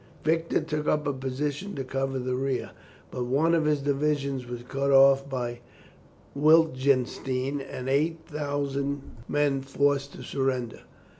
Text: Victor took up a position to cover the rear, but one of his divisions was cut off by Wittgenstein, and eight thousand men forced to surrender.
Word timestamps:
Victor 0.23 0.61
took 0.61 0.87
up 0.87 1.05
a 1.05 1.13
position 1.13 1.75
to 1.75 1.83
cover 1.83 2.17
the 2.17 2.33
rear, 2.33 2.71
but 3.11 3.25
one 3.25 3.53
of 3.53 3.65
his 3.65 3.81
divisions 3.81 4.47
was 4.47 4.63
cut 4.63 4.89
off 4.89 5.29
by 5.29 5.59
Wittgenstein, 6.33 7.61
and 7.61 7.87
eight 7.87 8.21
thousand 8.25 9.03
men 9.29 9.61
forced 9.61 10.13
to 10.13 10.23
surrender. 10.23 10.81